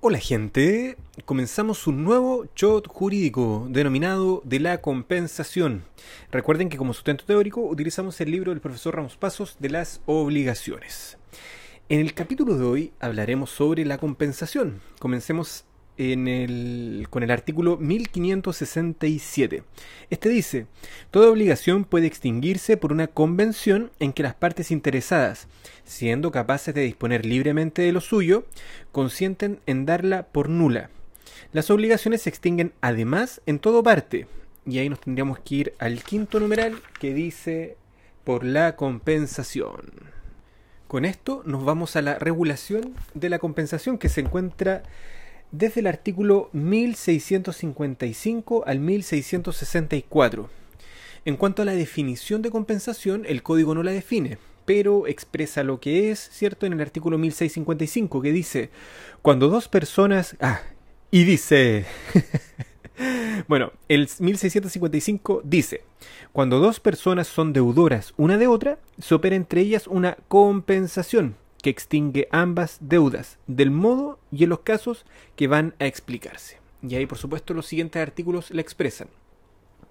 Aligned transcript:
Hola 0.00 0.20
gente, 0.20 0.96
comenzamos 1.24 1.88
un 1.88 2.04
nuevo 2.04 2.46
shot 2.54 2.86
jurídico 2.86 3.66
denominado 3.68 4.42
de 4.44 4.60
la 4.60 4.80
compensación. 4.80 5.86
Recuerden 6.30 6.68
que 6.68 6.76
como 6.76 6.94
sustento 6.94 7.24
teórico 7.24 7.62
utilizamos 7.62 8.20
el 8.20 8.30
libro 8.30 8.52
del 8.52 8.60
profesor 8.60 8.94
Ramos 8.94 9.16
Pasos 9.16 9.56
de 9.58 9.70
las 9.70 10.00
obligaciones. 10.06 11.18
En 11.88 11.98
el 11.98 12.14
capítulo 12.14 12.56
de 12.56 12.64
hoy 12.64 12.92
hablaremos 13.00 13.50
sobre 13.50 13.84
la 13.84 13.98
compensación. 13.98 14.80
Comencemos 15.00 15.64
en 15.98 16.28
el, 16.28 17.08
con 17.10 17.22
el 17.22 17.30
artículo 17.30 17.76
1567. 17.76 19.64
Este 20.08 20.28
dice, 20.28 20.66
toda 21.10 21.28
obligación 21.28 21.84
puede 21.84 22.06
extinguirse 22.06 22.76
por 22.76 22.92
una 22.92 23.08
convención 23.08 23.90
en 23.98 24.12
que 24.12 24.22
las 24.22 24.34
partes 24.34 24.70
interesadas, 24.70 25.48
siendo 25.84 26.30
capaces 26.30 26.74
de 26.74 26.82
disponer 26.82 27.26
libremente 27.26 27.82
de 27.82 27.92
lo 27.92 28.00
suyo, 28.00 28.46
consienten 28.92 29.60
en 29.66 29.84
darla 29.84 30.28
por 30.28 30.48
nula. 30.48 30.90
Las 31.52 31.70
obligaciones 31.70 32.22
se 32.22 32.30
extinguen 32.30 32.72
además 32.80 33.42
en 33.46 33.58
todo 33.58 33.82
parte, 33.82 34.26
y 34.64 34.78
ahí 34.78 34.88
nos 34.88 35.00
tendríamos 35.00 35.40
que 35.40 35.54
ir 35.54 35.74
al 35.78 36.02
quinto 36.02 36.40
numeral 36.40 36.80
que 37.00 37.12
dice 37.12 37.76
por 38.22 38.44
la 38.44 38.76
compensación. 38.76 39.92
Con 40.86 41.04
esto 41.04 41.42
nos 41.44 41.64
vamos 41.64 41.96
a 41.96 42.02
la 42.02 42.18
regulación 42.18 42.94
de 43.14 43.28
la 43.28 43.38
compensación 43.38 43.98
que 43.98 44.08
se 44.08 44.20
encuentra 44.20 44.84
desde 45.50 45.80
el 45.80 45.86
artículo 45.86 46.50
1655 46.52 48.64
al 48.66 48.80
1664. 48.80 50.50
En 51.24 51.36
cuanto 51.36 51.62
a 51.62 51.64
la 51.64 51.72
definición 51.72 52.42
de 52.42 52.50
compensación, 52.50 53.24
el 53.26 53.42
código 53.42 53.74
no 53.74 53.82
la 53.82 53.92
define, 53.92 54.38
pero 54.64 55.06
expresa 55.06 55.62
lo 55.62 55.80
que 55.80 56.10
es, 56.10 56.30
¿cierto? 56.32 56.66
En 56.66 56.74
el 56.74 56.80
artículo 56.80 57.18
1655, 57.18 58.22
que 58.22 58.32
dice, 58.32 58.70
cuando 59.22 59.48
dos 59.48 59.68
personas... 59.68 60.36
Ah, 60.40 60.60
y 61.10 61.24
dice... 61.24 61.86
bueno, 63.48 63.72
el 63.88 64.08
1655 64.18 65.42
dice, 65.44 65.82
cuando 66.32 66.58
dos 66.58 66.80
personas 66.80 67.26
son 67.26 67.52
deudoras 67.52 68.14
una 68.16 68.38
de 68.38 68.46
otra, 68.46 68.78
se 68.98 69.14
opera 69.14 69.36
entre 69.36 69.62
ellas 69.62 69.86
una 69.86 70.16
compensación 70.28 71.36
extingue 71.68 72.28
ambas 72.30 72.78
deudas, 72.80 73.38
del 73.46 73.70
modo 73.70 74.18
y 74.30 74.44
en 74.44 74.50
los 74.50 74.60
casos 74.60 75.04
que 75.36 75.46
van 75.46 75.74
a 75.78 75.86
explicarse. 75.86 76.58
Y 76.82 76.94
ahí, 76.94 77.06
por 77.06 77.18
supuesto, 77.18 77.54
los 77.54 77.66
siguientes 77.66 78.00
artículos 78.00 78.50
la 78.50 78.60
expresan. 78.60 79.08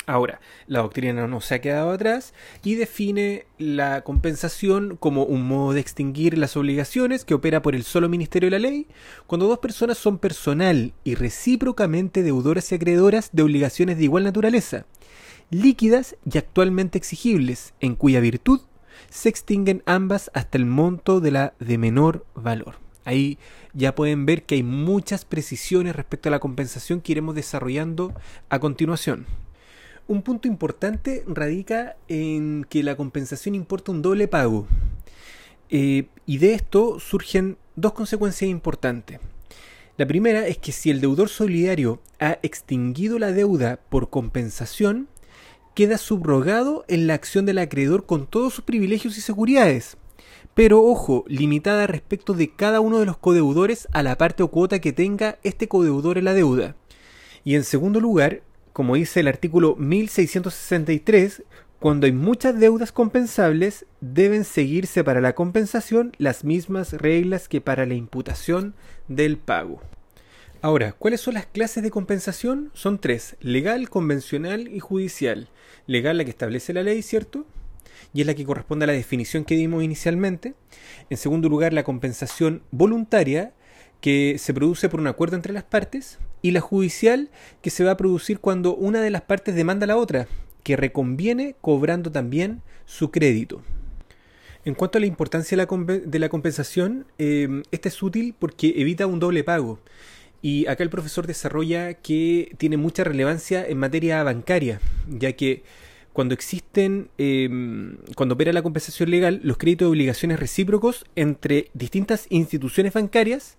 Ahora, 0.05 0.39
la 0.67 0.79
doctrina 0.79 1.27
no 1.27 1.41
se 1.41 1.55
ha 1.55 1.61
quedado 1.61 1.91
atrás 1.91 2.33
y 2.63 2.75
define 2.75 3.45
la 3.57 4.05
compensación 4.05 4.95
como 4.95 5.23
un 5.23 5.45
modo 5.45 5.73
de 5.73 5.81
extinguir 5.81 6.37
las 6.37 6.55
obligaciones 6.55 7.25
que 7.25 7.33
opera 7.33 7.61
por 7.61 7.75
el 7.75 7.83
solo 7.83 8.07
Ministerio 8.07 8.47
de 8.47 8.57
la 8.57 8.69
Ley 8.69 8.87
cuando 9.25 9.47
dos 9.47 9.59
personas 9.59 9.97
son 9.97 10.17
personal 10.17 10.93
y 11.03 11.15
recíprocamente 11.15 12.23
deudoras 12.23 12.71
y 12.71 12.75
acreedoras 12.75 13.31
de 13.33 13.43
obligaciones 13.43 13.97
de 13.97 14.05
igual 14.05 14.23
naturaleza, 14.23 14.85
líquidas 15.49 16.15
y 16.23 16.37
actualmente 16.37 16.97
exigibles, 16.97 17.73
en 17.81 17.95
cuya 17.95 18.21
virtud 18.21 18.61
se 19.09 19.29
extinguen 19.29 19.83
ambas 19.85 20.31
hasta 20.33 20.57
el 20.57 20.65
monto 20.65 21.19
de 21.19 21.31
la 21.31 21.53
de 21.59 21.77
menor 21.77 22.25
valor. 22.35 22.75
Ahí 23.05 23.37
ya 23.73 23.95
pueden 23.95 24.25
ver 24.25 24.43
que 24.43 24.55
hay 24.55 24.63
muchas 24.63 25.23
precisiones 25.23 25.95
respecto 25.95 26.27
a 26.27 26.31
la 26.31 26.39
compensación 26.39 26.99
que 26.99 27.13
iremos 27.13 27.35
desarrollando 27.35 28.13
a 28.49 28.59
continuación. 28.59 29.25
Un 30.07 30.21
punto 30.21 30.47
importante 30.47 31.23
radica 31.27 31.95
en 32.07 32.65
que 32.69 32.83
la 32.83 32.95
compensación 32.95 33.55
importa 33.55 33.91
un 33.91 34.01
doble 34.01 34.27
pago. 34.27 34.67
Eh, 35.69 36.07
y 36.25 36.37
de 36.37 36.53
esto 36.53 36.99
surgen 36.99 37.57
dos 37.75 37.93
consecuencias 37.93 38.49
importantes. 38.49 39.19
La 39.97 40.05
primera 40.05 40.45
es 40.45 40.57
que 40.57 40.71
si 40.71 40.91
el 40.91 41.01
deudor 41.01 41.29
solidario 41.29 42.01
ha 42.19 42.39
extinguido 42.43 43.19
la 43.19 43.31
deuda 43.31 43.79
por 43.89 44.09
compensación, 44.09 45.07
queda 45.77 45.99
subrogado 45.99 46.85
en 46.87 47.05
la 47.05 47.13
acción 47.13 47.45
del 47.45 47.59
acreedor 47.59 48.07
con 48.07 48.25
todos 48.25 48.51
sus 48.51 48.63
privilegios 48.63 49.15
y 49.15 49.21
seguridades. 49.21 49.95
Pero 50.55 50.83
ojo, 50.83 51.23
limitada 51.27 51.85
respecto 51.85 52.33
de 52.33 52.49
cada 52.49 52.81
uno 52.81 52.97
de 52.97 53.05
los 53.05 53.19
codeudores 53.19 53.87
a 53.91 54.01
la 54.01 54.17
parte 54.17 54.41
o 54.41 54.47
cuota 54.47 54.79
que 54.79 54.91
tenga 54.91 55.37
este 55.43 55.67
codeudor 55.67 56.17
en 56.17 56.25
la 56.25 56.33
deuda. 56.33 56.75
Y 57.43 57.53
en 57.53 57.63
segundo 57.63 57.99
lugar, 57.99 58.41
como 58.73 58.95
dice 58.95 59.19
el 59.19 59.27
artículo 59.27 59.75
1663, 59.75 61.43
cuando 61.79 62.07
hay 62.07 62.11
muchas 62.11 62.59
deudas 62.59 62.91
compensables, 62.91 63.85
deben 64.01 64.45
seguirse 64.45 65.03
para 65.03 65.21
la 65.21 65.35
compensación 65.35 66.11
las 66.17 66.43
mismas 66.43 66.93
reglas 66.93 67.47
que 67.47 67.61
para 67.61 67.85
la 67.85 67.93
imputación 67.93 68.73
del 69.07 69.37
pago. 69.37 69.79
Ahora, 70.61 70.93
¿cuáles 70.93 71.21
son 71.21 71.35
las 71.35 71.45
clases 71.45 71.83
de 71.83 71.91
compensación? 71.91 72.71
Son 72.73 72.97
tres, 72.97 73.35
legal, 73.41 73.89
convencional 73.89 74.67
y 74.67 74.79
judicial. 74.79 75.49
Legal 75.85 76.17
la 76.17 76.23
que 76.23 76.31
establece 76.31 76.73
la 76.73 76.81
ley, 76.81 77.03
¿cierto? 77.03 77.45
Y 78.11 78.21
es 78.21 78.27
la 78.27 78.33
que 78.33 78.43
corresponde 78.43 78.85
a 78.85 78.87
la 78.87 78.93
definición 78.93 79.45
que 79.45 79.55
dimos 79.55 79.83
inicialmente. 79.83 80.55
En 81.11 81.17
segundo 81.17 81.47
lugar, 81.47 81.73
la 81.73 81.83
compensación 81.83 82.63
voluntaria, 82.71 83.53
que 84.01 84.37
se 84.39 84.53
produce 84.53 84.89
por 84.89 84.99
un 84.99 85.07
acuerdo 85.07 85.35
entre 85.35 85.53
las 85.53 85.63
partes. 85.63 86.17
Y 86.41 86.51
la 86.51 86.61
judicial, 86.61 87.29
que 87.61 87.69
se 87.69 87.83
va 87.83 87.91
a 87.91 87.97
producir 87.97 88.39
cuando 88.39 88.75
una 88.75 88.99
de 89.01 89.11
las 89.11 89.21
partes 89.21 89.53
demanda 89.53 89.83
a 89.83 89.87
la 89.87 89.97
otra, 89.97 90.27
que 90.63 90.75
reconviene 90.75 91.55
cobrando 91.61 92.11
también 92.11 92.63
su 92.85 93.11
crédito. 93.11 93.61
En 94.65 94.73
cuanto 94.73 94.97
a 94.97 95.01
la 95.01 95.07
importancia 95.07 95.55
de 95.55 96.19
la, 96.19 96.29
compensación, 96.29 97.05
eh, 97.19 97.61
esta 97.71 97.89
es 97.89 98.01
útil 98.01 98.35
porque 98.37 98.73
evita 98.77 99.05
un 99.05 99.19
doble 99.19 99.43
pago. 99.43 99.79
Y 100.41 100.67
acá 100.67 100.83
el 100.83 100.89
profesor 100.89 101.27
desarrolla 101.27 101.95
que 101.95 102.53
tiene 102.57 102.77
mucha 102.77 103.03
relevancia 103.03 103.65
en 103.65 103.77
materia 103.79 104.21
bancaria, 104.23 104.79
ya 105.07 105.33
que 105.33 105.63
cuando 106.13 106.33
existen, 106.33 107.09
em, 107.17 107.97
cuando 108.15 108.35
opera 108.35 108.51
la 108.51 108.63
compensación 108.63 109.11
legal, 109.11 109.39
los 109.43 109.57
créditos 109.57 109.85
de 109.85 109.91
obligaciones 109.91 110.39
recíprocos 110.39 111.05
entre 111.15 111.69
distintas 111.73 112.25
instituciones 112.29 112.93
bancarias 112.93 113.57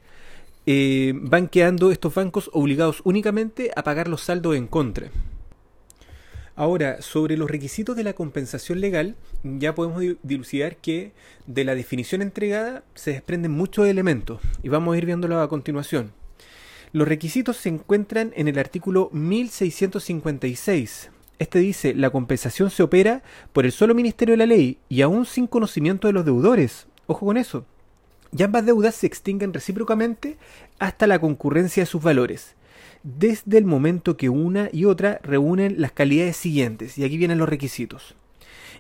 eh, 0.66 1.12
van 1.14 1.48
quedando 1.48 1.92
estos 1.92 2.14
bancos 2.14 2.50
obligados 2.52 3.00
únicamente 3.04 3.70
a 3.74 3.84
pagar 3.84 4.08
los 4.08 4.22
saldos 4.22 4.56
en 4.56 4.66
contra. 4.66 5.08
Ahora, 6.56 7.00
sobre 7.00 7.36
los 7.36 7.48
requisitos 7.48 7.94
de 7.94 8.02
la 8.02 8.14
compensación 8.14 8.80
legal, 8.80 9.14
ya 9.44 9.76
podemos 9.76 10.02
dilucidar 10.24 10.76
que 10.78 11.12
de 11.46 11.62
la 11.62 11.76
definición 11.76 12.20
entregada 12.20 12.82
se 12.96 13.12
desprenden 13.12 13.52
muchos 13.52 13.86
elementos 13.86 14.40
y 14.64 14.68
vamos 14.68 14.94
a 14.94 14.98
ir 14.98 15.06
viéndolo 15.06 15.40
a 15.40 15.48
continuación. 15.48 16.12
Los 16.92 17.06
requisitos 17.06 17.58
se 17.58 17.68
encuentran 17.68 18.32
en 18.34 18.48
el 18.48 18.58
artículo 18.58 19.10
1656. 19.12 21.10
Este 21.38 21.58
dice, 21.58 21.94
la 21.94 22.08
compensación 22.08 22.70
se 22.70 22.82
opera 22.82 23.22
por 23.52 23.66
el 23.66 23.72
solo 23.72 23.94
Ministerio 23.94 24.32
de 24.32 24.38
la 24.38 24.46
Ley 24.46 24.78
y 24.88 25.02
aún 25.02 25.26
sin 25.26 25.46
conocimiento 25.46 26.06
de 26.06 26.14
los 26.14 26.24
deudores. 26.24 26.86
Ojo 27.06 27.26
con 27.26 27.36
eso. 27.36 27.66
Y 28.36 28.42
ambas 28.42 28.64
deudas 28.64 28.94
se 28.94 29.06
extinguen 29.06 29.52
recíprocamente 29.52 30.38
hasta 30.78 31.06
la 31.06 31.18
concurrencia 31.18 31.82
de 31.82 31.86
sus 31.86 32.02
valores, 32.02 32.56
desde 33.02 33.58
el 33.58 33.66
momento 33.66 34.16
que 34.16 34.30
una 34.30 34.70
y 34.72 34.86
otra 34.86 35.20
reúnen 35.22 35.80
las 35.80 35.92
calidades 35.92 36.38
siguientes. 36.38 36.96
Y 36.96 37.04
aquí 37.04 37.18
vienen 37.18 37.38
los 37.38 37.50
requisitos. 37.50 38.16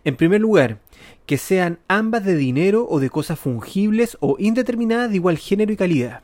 En 0.04 0.16
primer 0.16 0.40
lugar, 0.40 0.80
que 1.26 1.36
sean 1.36 1.78
ambas 1.88 2.24
de 2.24 2.36
dinero 2.36 2.86
o 2.88 3.00
de 3.00 3.10
cosas 3.10 3.38
fungibles 3.38 4.16
o 4.20 4.36
indeterminadas 4.38 5.10
de 5.10 5.16
igual 5.16 5.36
género 5.36 5.72
y 5.72 5.76
calidad. 5.76 6.22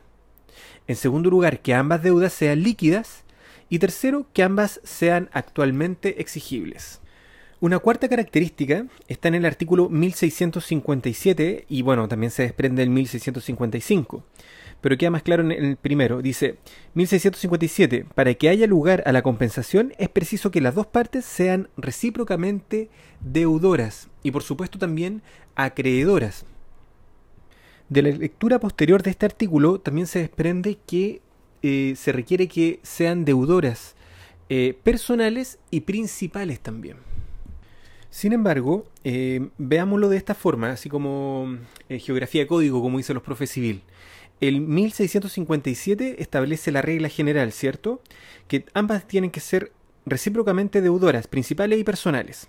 En 0.87 0.95
segundo 0.95 1.29
lugar, 1.29 1.59
que 1.61 1.73
ambas 1.73 2.03
deudas 2.03 2.33
sean 2.33 2.63
líquidas. 2.63 3.23
Y 3.69 3.79
tercero, 3.79 4.27
que 4.33 4.43
ambas 4.43 4.79
sean 4.83 5.29
actualmente 5.33 6.21
exigibles. 6.21 7.01
Una 7.61 7.79
cuarta 7.79 8.09
característica 8.09 8.85
está 9.07 9.27
en 9.29 9.35
el 9.35 9.45
artículo 9.45 9.89
1657 9.89 11.65
y 11.67 11.81
bueno, 11.81 12.07
también 12.07 12.29
se 12.29 12.43
desprende 12.43 12.83
el 12.83 12.89
1655. 12.89 14.23
Pero 14.81 14.97
queda 14.97 15.09
más 15.09 15.23
claro 15.23 15.41
en 15.41 15.51
el 15.51 15.77
primero. 15.77 16.21
Dice 16.21 16.57
1657, 16.93 18.05
para 18.13 18.33
que 18.35 18.49
haya 18.49 18.67
lugar 18.67 19.01
a 19.07 19.11
la 19.11 19.23
compensación 19.23 19.93
es 19.97 20.09
preciso 20.09 20.51
que 20.51 20.61
las 20.61 20.75
dos 20.75 20.85
partes 20.85 21.25
sean 21.25 21.69
recíprocamente 21.75 22.89
deudoras 23.21 24.09
y 24.21 24.29
por 24.31 24.43
supuesto 24.43 24.77
también 24.77 25.23
acreedoras. 25.55 26.45
De 27.89 28.01
la 28.01 28.09
lectura 28.09 28.59
posterior 28.59 29.03
de 29.03 29.11
este 29.11 29.25
artículo 29.25 29.79
también 29.79 30.07
se 30.07 30.19
desprende 30.19 30.77
que 30.87 31.21
eh, 31.61 31.93
se 31.95 32.11
requiere 32.11 32.47
que 32.47 32.79
sean 32.81 33.25
deudoras 33.25 33.95
eh, 34.49 34.77
personales 34.83 35.59
y 35.69 35.81
principales 35.81 36.59
también. 36.59 36.97
Sin 38.09 38.33
embargo, 38.33 38.85
eh, 39.03 39.49
veámoslo 39.57 40.09
de 40.09 40.17
esta 40.17 40.33
forma, 40.33 40.71
así 40.71 40.89
como 40.89 41.57
geografía 41.89 42.47
código, 42.47 42.81
como 42.81 42.97
dice 42.97 43.13
los 43.13 43.23
profes 43.23 43.51
civil. 43.51 43.83
El 44.41 44.61
1657 44.61 46.21
establece 46.21 46.71
la 46.71 46.81
regla 46.81 47.09
general, 47.09 47.51
¿cierto? 47.51 48.01
Que 48.47 48.65
ambas 48.73 49.07
tienen 49.07 49.31
que 49.31 49.39
ser 49.41 49.71
recíprocamente 50.05 50.81
deudoras, 50.81 51.27
principales 51.27 51.79
y 51.79 51.83
personales. 51.83 52.47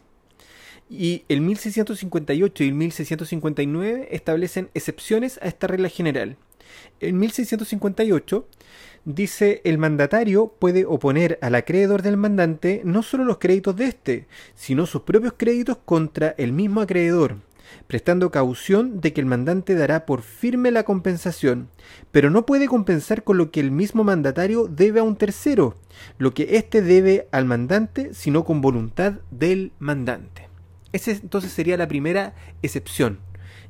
Y 0.89 1.25
el 1.29 1.41
1658 1.41 2.65
y 2.65 2.69
el 2.69 2.75
1659 2.75 4.09
establecen 4.13 4.71
excepciones 4.75 5.39
a 5.43 5.47
esta 5.47 5.67
regla 5.67 5.89
general. 5.89 6.37
En 7.01 7.19
1658 7.19 8.47
dice 9.05 9.61
el 9.65 9.79
mandatario 9.79 10.53
puede 10.59 10.85
oponer 10.85 11.39
al 11.43 11.55
acreedor 11.55 12.03
del 12.03 12.17
mandante 12.17 12.83
no 12.85 13.03
solo 13.03 13.25
los 13.25 13.39
créditos 13.39 13.77
de 13.77 13.87
éste, 13.87 14.27
sino 14.55 14.87
sus 14.87 15.03
propios 15.03 15.35
créditos 15.37 15.79
contra 15.85 16.35
el 16.39 16.53
mismo 16.53 16.81
acreedor, 16.81 17.37
prestando 17.87 18.31
caución 18.31 19.01
de 19.01 19.13
que 19.13 19.21
el 19.21 19.27
mandante 19.27 19.75
dará 19.75 20.07
por 20.07 20.23
firme 20.23 20.71
la 20.71 20.85
compensación, 20.85 21.69
pero 22.11 22.31
no 22.31 22.47
puede 22.47 22.67
compensar 22.67 23.25
con 23.25 23.39
lo 23.39 23.51
que 23.51 23.61
el 23.61 23.71
mismo 23.71 24.05
mandatario 24.05 24.67
debe 24.67 25.01
a 25.01 25.05
un 25.05 25.17
tercero, 25.17 25.77
lo 26.19 26.35
que 26.35 26.57
éste 26.57 26.83
debe 26.83 27.29
al 27.31 27.45
mandante, 27.45 28.13
sino 28.15 28.45
con 28.45 28.61
voluntad 28.61 29.15
del 29.31 29.73
mandante. 29.79 30.46
Esa 30.97 31.11
entonces 31.11 31.53
sería 31.53 31.77
la 31.77 31.89
primera 31.89 32.35
excepción. 32.63 33.19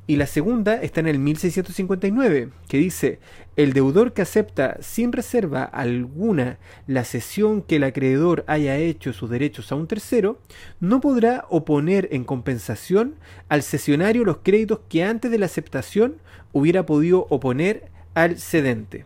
Y 0.09 0.15
la 0.15 0.27
segunda 0.27 0.81
está 0.81 1.01
en 1.01 1.07
el 1.07 1.19
1659, 1.19 2.51
que 2.69 2.77
dice, 2.77 3.19
el 3.57 3.73
deudor 3.73 4.13
que 4.13 4.21
acepta 4.21 4.77
sin 4.79 5.11
reserva 5.11 5.65
alguna 5.65 6.57
la 6.87 7.03
cesión 7.03 7.61
que 7.61 7.75
el 7.75 7.83
acreedor 7.83 8.45
haya 8.47 8.77
hecho 8.77 9.11
sus 9.11 9.29
derechos 9.29 9.73
a 9.73 9.75
un 9.75 9.87
tercero, 9.87 10.39
no 10.79 11.01
podrá 11.01 11.43
oponer 11.49 12.07
en 12.13 12.23
compensación 12.23 13.15
al 13.49 13.61
cesionario 13.61 14.23
los 14.23 14.37
créditos 14.37 14.79
que 14.87 15.03
antes 15.03 15.29
de 15.29 15.39
la 15.39 15.47
aceptación 15.47 16.21
hubiera 16.53 16.85
podido 16.85 17.27
oponer 17.29 17.91
al 18.13 18.37
cedente. 18.37 19.03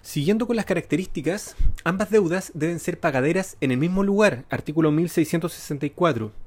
Siguiendo 0.00 0.46
con 0.46 0.54
las 0.54 0.66
características, 0.66 1.56
ambas 1.82 2.10
deudas 2.10 2.52
deben 2.54 2.78
ser 2.78 3.00
pagaderas 3.00 3.56
en 3.60 3.72
el 3.72 3.78
mismo 3.78 4.04
lugar, 4.04 4.44
artículo 4.48 4.92
1664. 4.92 6.45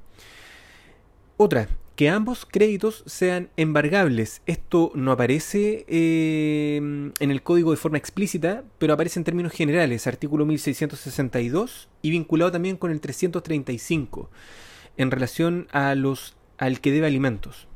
Otra, 1.42 1.68
que 1.96 2.10
ambos 2.10 2.44
créditos 2.44 3.02
sean 3.06 3.48
embargables. 3.56 4.42
Esto 4.44 4.92
no 4.94 5.10
aparece 5.10 5.86
eh, 5.88 6.76
en 6.76 7.30
el 7.30 7.42
código 7.42 7.70
de 7.70 7.78
forma 7.78 7.96
explícita, 7.96 8.62
pero 8.76 8.92
aparece 8.92 9.20
en 9.20 9.24
términos 9.24 9.52
generales, 9.52 10.06
artículo 10.06 10.44
1662 10.44 11.88
y 12.02 12.10
vinculado 12.10 12.52
también 12.52 12.76
con 12.76 12.90
el 12.90 13.00
335 13.00 14.28
en 14.98 15.10
relación 15.10 15.66
a 15.72 15.94
los 15.94 16.36
al 16.58 16.82
que 16.82 16.92
debe 16.92 17.06
alimentos. 17.06 17.68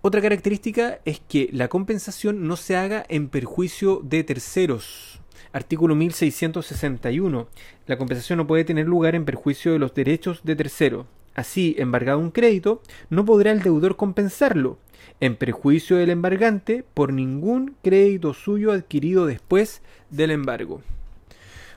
Otra 0.00 0.22
característica 0.22 1.00
es 1.04 1.18
que 1.18 1.48
la 1.52 1.66
compensación 1.66 2.46
no 2.46 2.54
se 2.54 2.76
haga 2.76 3.04
en 3.08 3.28
perjuicio 3.28 4.02
de 4.04 4.22
terceros. 4.22 5.20
Artículo 5.52 5.96
1661. 5.96 7.48
La 7.88 7.98
compensación 7.98 8.36
no 8.36 8.46
puede 8.46 8.62
tener 8.62 8.86
lugar 8.86 9.16
en 9.16 9.24
perjuicio 9.24 9.72
de 9.72 9.80
los 9.80 9.94
derechos 9.94 10.42
de 10.44 10.54
tercero. 10.54 11.08
Así, 11.34 11.74
embargado 11.78 12.18
un 12.18 12.30
crédito, 12.30 12.82
no 13.08 13.24
podrá 13.24 13.52
el 13.52 13.62
deudor 13.62 13.96
compensarlo, 13.96 14.78
en 15.20 15.36
perjuicio 15.36 15.96
del 15.96 16.10
embargante, 16.10 16.84
por 16.94 17.12
ningún 17.12 17.76
crédito 17.82 18.34
suyo 18.34 18.72
adquirido 18.72 19.26
después 19.26 19.82
del 20.10 20.30
embargo. 20.30 20.82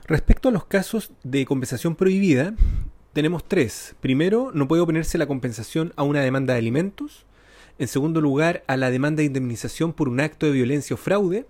Respecto 0.06 0.48
a 0.48 0.52
los 0.52 0.66
casos 0.66 1.12
de 1.22 1.46
compensación 1.46 1.94
prohibida, 1.94 2.54
tenemos 3.14 3.44
tres. 3.44 3.94
Primero, 4.00 4.50
no 4.52 4.68
puede 4.68 4.82
oponerse 4.82 5.18
la 5.18 5.26
compensación 5.26 5.92
a 5.96 6.02
una 6.02 6.20
demanda 6.20 6.52
de 6.52 6.58
alimentos. 6.58 7.24
En 7.78 7.88
segundo 7.88 8.20
lugar, 8.20 8.64
a 8.66 8.76
la 8.76 8.90
demanda 8.90 9.18
de 9.18 9.26
indemnización 9.26 9.92
por 9.92 10.08
un 10.08 10.20
acto 10.20 10.46
de 10.46 10.52
violencia 10.52 10.94
o 10.94 10.96
fraude. 10.96 11.46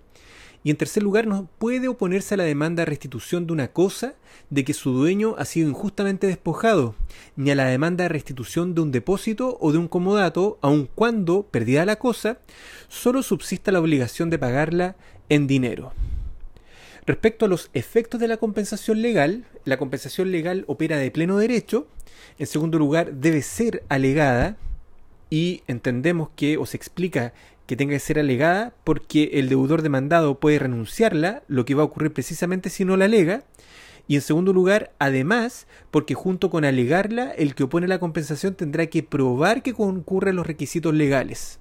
Y 0.65 0.71
en 0.71 0.77
tercer 0.77 1.03
lugar, 1.03 1.27
no 1.27 1.47
puede 1.59 1.87
oponerse 1.87 2.33
a 2.33 2.37
la 2.37 2.43
demanda 2.43 2.81
de 2.81 2.87
restitución 2.87 3.45
de 3.45 3.53
una 3.53 3.67
cosa 3.67 4.15
de 4.49 4.65
que 4.65 4.73
su 4.73 4.93
dueño 4.93 5.35
ha 5.37 5.45
sido 5.45 5.69
injustamente 5.69 6.25
despojado, 6.25 6.95
ni 7.35 7.51
a 7.51 7.55
la 7.55 7.65
demanda 7.65 8.05
de 8.05 8.09
restitución 8.09 8.73
de 8.73 8.81
un 8.81 8.91
depósito 8.91 9.59
o 9.61 9.71
de 9.71 9.77
un 9.77 9.87
comodato, 9.87 10.57
aun 10.63 10.89
cuando, 10.95 11.43
perdida 11.43 11.85
la 11.85 11.97
cosa, 11.97 12.39
solo 12.87 13.21
subsista 13.21 13.71
la 13.71 13.79
obligación 13.79 14.31
de 14.31 14.39
pagarla 14.39 14.95
en 15.29 15.45
dinero. 15.45 15.93
Respecto 17.05 17.45
a 17.45 17.47
los 17.47 17.69
efectos 17.75 18.19
de 18.19 18.27
la 18.27 18.37
compensación 18.37 19.03
legal, 19.03 19.45
la 19.65 19.77
compensación 19.77 20.31
legal 20.31 20.65
opera 20.65 20.97
de 20.97 21.11
pleno 21.11 21.37
derecho. 21.37 21.87
En 22.39 22.47
segundo 22.47 22.79
lugar, 22.79 23.13
debe 23.13 23.43
ser 23.43 23.83
alegada 23.87 24.57
y 25.29 25.61
entendemos 25.67 26.29
que 26.35 26.57
o 26.57 26.65
se 26.65 26.77
explica 26.77 27.33
que 27.65 27.75
tenga 27.75 27.93
que 27.93 27.99
ser 27.99 28.19
alegada 28.19 28.73
porque 28.83 29.31
el 29.33 29.49
deudor 29.49 29.81
demandado 29.81 30.39
puede 30.39 30.59
renunciarla, 30.59 31.43
lo 31.47 31.65
que 31.65 31.75
va 31.75 31.83
a 31.83 31.85
ocurrir 31.85 32.13
precisamente 32.13 32.69
si 32.69 32.85
no 32.85 32.97
la 32.97 33.05
alega. 33.05 33.43
Y 34.07 34.15
en 34.15 34.21
segundo 34.21 34.53
lugar, 34.53 34.93
además, 34.99 35.65
porque 35.89 36.13
junto 36.13 36.51
con 36.51 36.63
alegarla, 36.63 37.31
el 37.31 37.55
que 37.55 37.63
opone 37.63 37.87
la 37.87 37.99
compensación 37.99 38.53
tendrá 38.53 38.85
que 38.85 39.01
probar 39.01 39.63
que 39.63 39.73
concurren 39.73 40.35
los 40.35 40.45
requisitos 40.45 40.93
legales. 40.93 41.59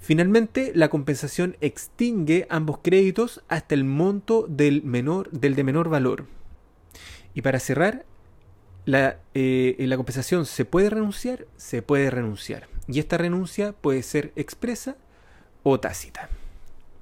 Finalmente, 0.00 0.72
la 0.74 0.88
compensación 0.88 1.56
extingue 1.60 2.46
ambos 2.50 2.78
créditos 2.82 3.42
hasta 3.48 3.74
el 3.74 3.84
monto 3.84 4.46
del, 4.48 4.82
menor, 4.82 5.30
del 5.30 5.54
de 5.54 5.64
menor 5.64 5.88
valor. 5.88 6.26
Y 7.34 7.42
para 7.42 7.60
cerrar, 7.60 8.04
la, 8.84 9.18
eh, 9.34 9.92
compensación 9.96 10.46
se 10.46 10.64
puede 10.64 10.90
renunciar, 10.90 11.46
se 11.56 11.82
puede 11.82 12.10
renunciar. 12.10 12.68
Y 12.88 12.98
esta 12.98 13.18
renuncia 13.18 13.72
puede 13.72 14.02
ser 14.02 14.32
expresa 14.36 14.96
o 15.62 15.78
tácita. 15.78 16.28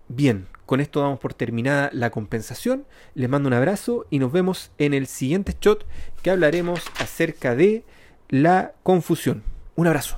Bien, 0.09 0.47
con 0.67 0.81
esto 0.81 1.01
damos 1.01 1.19
por 1.19 1.35
terminada 1.35 1.91
la 1.93 2.11
compensación. 2.11 2.85
Les 3.15 3.29
mando 3.29 3.47
un 3.47 3.55
abrazo 3.55 4.07
y 4.11 4.19
nos 4.19 4.33
vemos 4.33 4.71
en 4.79 4.95
el 4.95 5.07
siguiente 5.07 5.57
shot 5.61 5.87
que 6.23 6.31
hablaremos 6.31 6.81
acerca 6.99 7.55
de 7.55 7.85
la 8.29 8.73
confusión. 8.83 9.43
Un 9.77 9.87
abrazo. 9.87 10.17